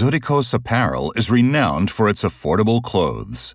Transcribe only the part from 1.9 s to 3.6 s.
for its affordable clothes.